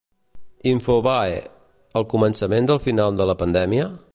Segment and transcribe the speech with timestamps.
[0.69, 1.35] Infobae:
[2.01, 3.89] El començament del final de la pandèmia?